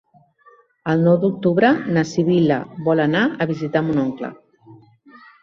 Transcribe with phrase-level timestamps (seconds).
[0.93, 2.57] El nou d'octubre na Sibil·la
[2.89, 4.33] vol anar a visitar mon oncle.